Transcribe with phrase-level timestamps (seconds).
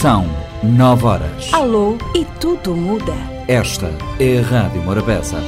[0.00, 0.26] São
[0.62, 1.52] nove horas.
[1.52, 3.16] Alô e tudo muda.
[3.48, 5.38] Esta é a Rádio Morabeza.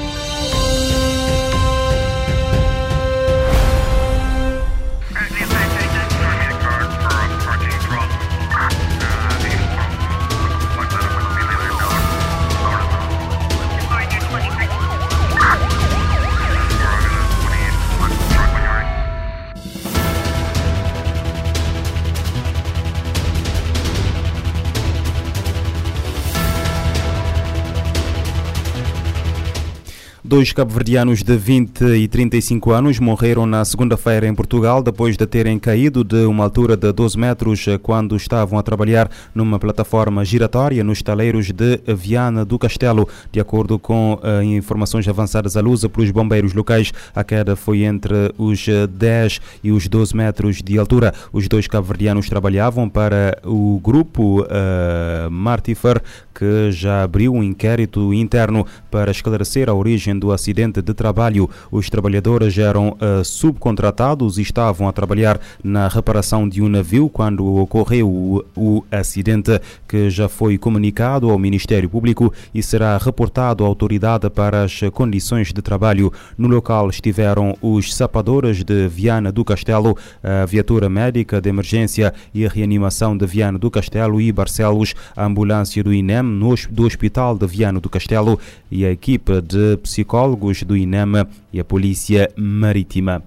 [30.31, 35.59] Dois cabo-verdianos de 20 e 35 anos morreram na segunda-feira em Portugal depois de terem
[35.59, 41.03] caído de uma altura de 12 metros quando estavam a trabalhar numa plataforma giratória nos
[41.03, 43.09] taleiros de Viana do Castelo.
[43.33, 48.33] De acordo com uh, informações avançadas à luz pelos bombeiros locais, a queda foi entre
[48.39, 51.13] os 10 e os 12 metros de altura.
[51.33, 56.01] Os dois cabo-verdianos trabalhavam para o grupo uh, Martifer,
[56.33, 61.51] que já abriu um inquérito interno para esclarecer a origem do acidente de trabalho.
[61.73, 67.45] Os trabalhadores eram uh, subcontratados e estavam a trabalhar na reparação de um navio quando
[67.57, 73.67] ocorreu o, o acidente, que já foi comunicado ao Ministério Público e será reportado à
[73.67, 76.13] autoridade para as condições de trabalho.
[76.37, 82.47] No local estiveram os sapadores de Viana do Castelo, a viatura médica de emergência e
[82.47, 87.47] reanimação de Viana do Castelo e Barcelos, a ambulância do INEM no, do Hospital de
[87.47, 88.39] Viana do Castelo
[88.71, 93.23] e a equipe de psicólogos psicólogos do INEM e a Polícia Marítima.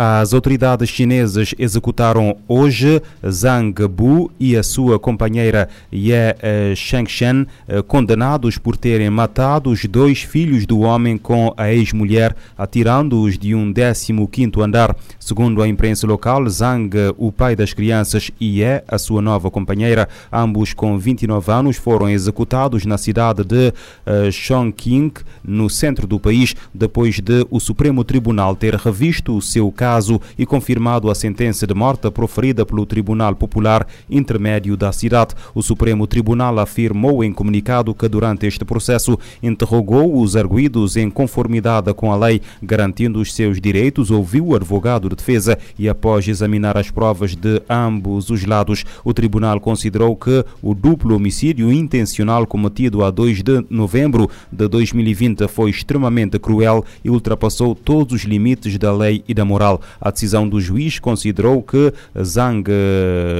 [0.00, 7.48] As autoridades chinesas executaram hoje Zhang Bu e a sua companheira Ye Shengshen,
[7.88, 13.74] condenados por terem matado os dois filhos do homem com a ex-mulher, atirando-os de um
[13.74, 14.94] 15º andar.
[15.18, 20.08] Segundo a imprensa local, Zhang, o pai das crianças, e Ye, a sua nova companheira,
[20.30, 23.74] ambos com 29 anos, foram executados na cidade de
[24.30, 25.10] Chongqing,
[25.42, 30.20] no centro do país, depois de o Supremo Tribunal ter revisto o seu caso caso
[30.36, 35.34] e confirmado a sentença de morte proferida pelo Tribunal Popular Intermédio da cidade.
[35.54, 41.94] O Supremo Tribunal afirmou em comunicado que durante este processo interrogou os arguídos em conformidade
[41.94, 46.76] com a lei, garantindo os seus direitos, ouviu o advogado de defesa e após examinar
[46.76, 53.02] as provas de ambos os lados, o tribunal considerou que o duplo homicídio intencional cometido
[53.02, 58.92] a 2 de novembro de 2020 foi extremamente cruel e ultrapassou todos os limites da
[58.92, 59.77] lei e da moral.
[60.00, 62.64] A decisão do juiz considerou que Zhang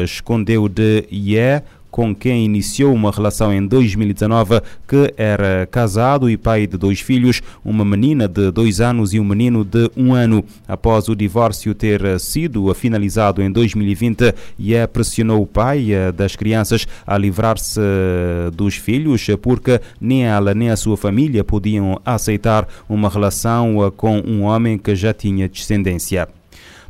[0.05, 1.63] escondeu de Ye
[1.99, 7.43] com quem iniciou uma relação em 2019, que era casado e pai de dois filhos,
[7.65, 10.45] uma menina de dois anos e um menino de um ano.
[10.69, 17.19] Após o divórcio ter sido finalizado em 2020, Ye pressionou o pai das crianças a
[17.19, 17.81] livrar-se
[18.55, 24.43] dos filhos, porque nem ela nem a sua família podiam aceitar uma relação com um
[24.43, 26.29] homem que já tinha descendência.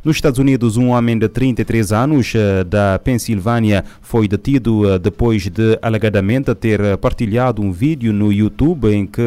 [0.01, 2.31] Nos Estados Unidos, um homem de 33 anos
[2.69, 9.21] da Pensilvânia foi detido depois de alegadamente ter partilhado um vídeo no YouTube em que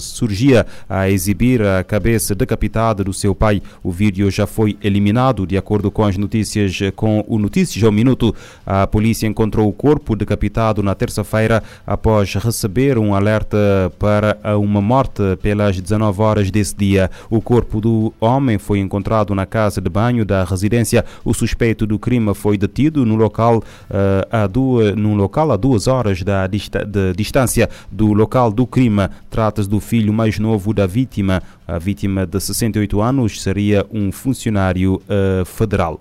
[0.00, 3.60] surgia a exibir a cabeça decapitada do seu pai.
[3.82, 8.34] O vídeo já foi eliminado, de acordo com as notícias com o Notícias ao Minuto.
[8.64, 15.22] A polícia encontrou o corpo decapitado na terça-feira após receber um alerta para uma morte
[15.42, 17.10] pelas 19 horas desse dia.
[17.28, 21.04] O corpo do homem foi encontrado na casa de banho da residência.
[21.24, 25.86] O suspeito do crime foi detido no local, uh, a duas, num local a duas
[25.86, 29.08] horas da dista de distância do local do crime.
[29.30, 31.42] Trata-se do filho mais novo da vítima.
[31.66, 36.00] A vítima de 68 anos seria um funcionário uh, federal.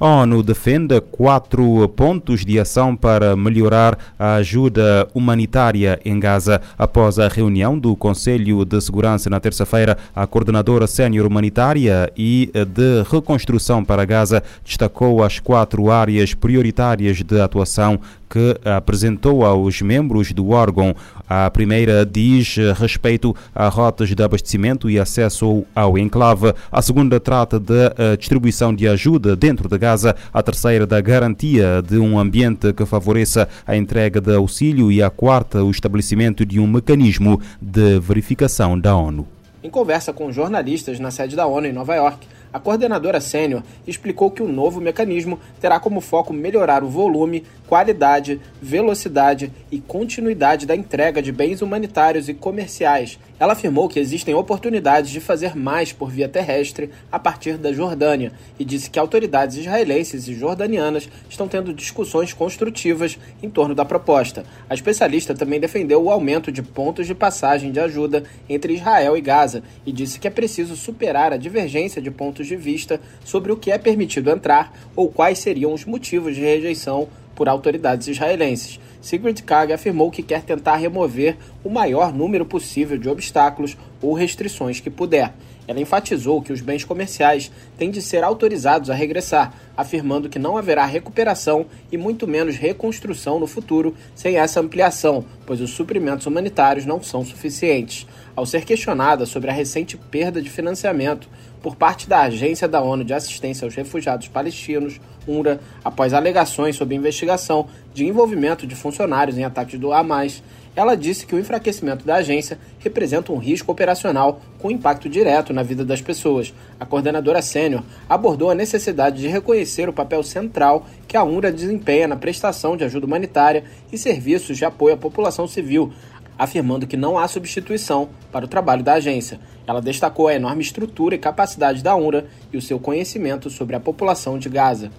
[0.00, 6.60] A ONU defende quatro pontos de ação para melhorar a ajuda humanitária em Gaza.
[6.78, 13.02] Após a reunião do Conselho de Segurança na terça-feira, a coordenadora sénior humanitária e de
[13.10, 17.98] reconstrução para Gaza destacou as quatro áreas prioritárias de atuação
[18.28, 20.94] que apresentou aos membros do órgão.
[21.28, 26.54] A primeira diz respeito a rotas de abastecimento e acesso ao enclave.
[26.70, 30.14] A segunda trata da distribuição de ajuda dentro de Gaza.
[30.32, 34.90] A terceira da garantia de um ambiente que favoreça a entrega de auxílio.
[34.92, 39.26] E a quarta, o estabelecimento de um mecanismo de verificação da ONU.
[39.62, 44.30] Em conversa com jornalistas na sede da ONU em Nova York, a coordenadora sênior explicou
[44.30, 50.74] que o novo mecanismo terá como foco melhorar o volume, qualidade, velocidade e continuidade da
[50.74, 56.10] entrega de bens humanitários e comerciais Ela afirmou que existem oportunidades de fazer mais por
[56.10, 61.72] via terrestre a partir da Jordânia e disse que autoridades israelenses e jordanianas estão tendo
[61.72, 64.44] discussões construtivas em torno da proposta.
[64.68, 69.20] A especialista também defendeu o aumento de pontos de passagem de ajuda entre Israel e
[69.20, 73.56] Gaza e disse que é preciso superar a divergência de pontos de vista sobre o
[73.56, 78.80] que é permitido entrar ou quais seriam os motivos de rejeição por autoridades israelenses.
[79.00, 84.80] Sigrid Kaag afirmou que quer tentar remover o maior número possível de obstáculos ou restrições
[84.80, 85.32] que puder.
[85.68, 90.56] Ela enfatizou que os bens comerciais têm de ser autorizados a regressar, afirmando que não
[90.56, 96.86] haverá recuperação e muito menos reconstrução no futuro sem essa ampliação, pois os suprimentos humanitários
[96.86, 98.06] não são suficientes.
[98.34, 101.28] Ao ser questionada sobre a recente perda de financiamento
[101.62, 106.94] por parte da Agência da ONU de Assistência aos Refugiados Palestinos, UNRWA, após alegações sobre
[106.94, 110.42] investigação de envolvimento de funcionários em ataques do Hamas,
[110.78, 115.62] ela disse que o enfraquecimento da agência representa um risco operacional com impacto direto na
[115.64, 116.54] vida das pessoas.
[116.78, 122.06] A coordenadora sênior abordou a necessidade de reconhecer o papel central que a UNRWA desempenha
[122.06, 125.92] na prestação de ajuda humanitária e serviços de apoio à população civil,
[126.38, 129.40] afirmando que não há substituição para o trabalho da agência.
[129.66, 133.80] Ela destacou a enorme estrutura e capacidade da UNRWA e o seu conhecimento sobre a
[133.80, 134.90] população de Gaza.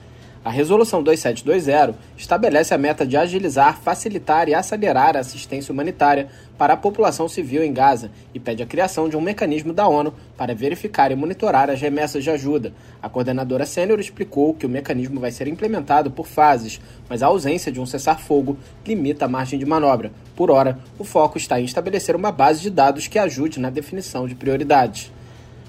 [0.44, 6.74] A Resolução 2720 estabelece a meta de agilizar, facilitar e acelerar a assistência humanitária para
[6.74, 10.56] a população civil em Gaza e pede a criação de um mecanismo da ONU para
[10.56, 12.72] verificar e monitorar as remessas de ajuda.
[13.04, 17.70] A coordenadora sênior explicou que o mecanismo vai ser implementado por fases, mas a ausência
[17.70, 18.58] de um cessar-fogo
[18.88, 20.10] limita a margem de manobra.
[20.38, 24.26] Por hora, o foco está em estabelecer uma base de dados que ajude na definição
[24.26, 25.12] de prioridades.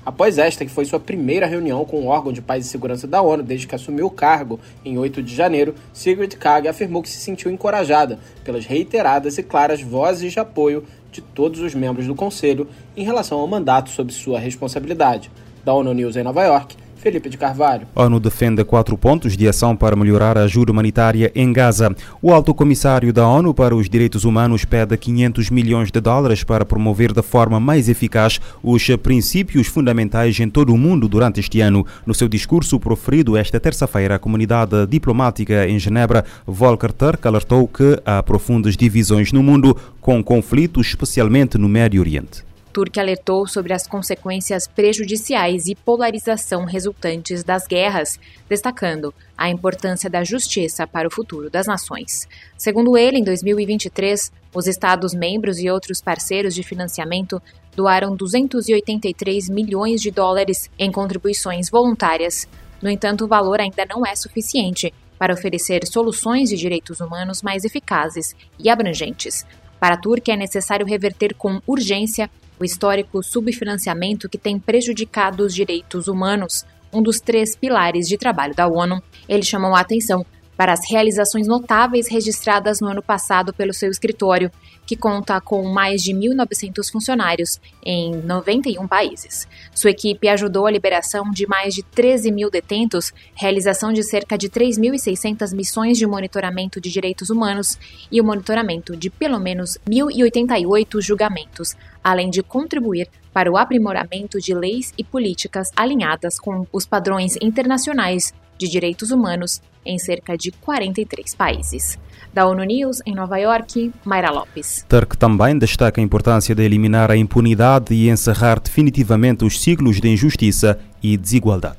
[0.04, 3.20] Após esta, que foi sua primeira reunião com o órgão de paz e segurança da
[3.20, 7.18] ONU desde que assumiu o cargo em 8 de janeiro, Sigrid Kaag afirmou que se
[7.18, 12.66] sentiu encorajada pelas reiteradas e claras vozes de apoio de todos os membros do Conselho
[12.96, 15.30] em relação ao mandato sob sua responsabilidade.
[15.64, 17.86] Da ONU News em Nova York, Felipe de Carvalho.
[17.96, 21.94] A ONU defende quatro pontos de ação para melhorar a ajuda humanitária em Gaza.
[22.20, 26.64] O alto comissário da ONU para os Direitos Humanos pede 500 milhões de dólares para
[26.64, 31.86] promover de forma mais eficaz os princípios fundamentais em todo o mundo durante este ano.
[32.04, 37.98] No seu discurso proferido esta terça-feira à comunidade diplomática em Genebra, Volker Turk alertou que
[38.04, 42.49] há profundas divisões no mundo, com conflitos especialmente no Médio Oriente.
[42.72, 48.18] Turque alertou sobre as consequências prejudiciais e polarização resultantes das guerras,
[48.48, 52.28] destacando a importância da justiça para o futuro das nações.
[52.56, 57.42] Segundo ele, em 2023, os Estados-membros e outros parceiros de financiamento
[57.74, 62.46] doaram 283 milhões de dólares em contribuições voluntárias.
[62.80, 67.64] No entanto, o valor ainda não é suficiente para oferecer soluções de direitos humanos mais
[67.64, 69.44] eficazes e abrangentes.
[69.78, 72.30] Para a Turquia, é necessário reverter com urgência
[72.60, 78.54] o histórico subfinanciamento que tem prejudicado os direitos humanos, um dos três pilares de trabalho
[78.54, 79.02] da ONU.
[79.26, 80.26] Ele chamou a atenção
[80.60, 84.52] para as realizações notáveis registradas no ano passado pelo seu escritório,
[84.84, 89.48] que conta com mais de 1.900 funcionários em 91 países.
[89.74, 94.50] Sua equipe ajudou a liberação de mais de 13 mil detentos, realização de cerca de
[94.50, 97.78] 3.600 missões de monitoramento de direitos humanos
[98.12, 101.74] e o monitoramento de pelo menos 1.088 julgamentos,
[102.04, 108.34] além de contribuir para o aprimoramento de leis e políticas alinhadas com os padrões internacionais
[108.58, 111.98] de direitos humanos em cerca de 43 países.
[112.32, 114.84] Da ONU News, em Nova York, Mayra Lopes.
[114.88, 120.08] Turk também destaca a importância de eliminar a impunidade e encerrar definitivamente os ciclos de
[120.08, 121.78] injustiça e desigualdade.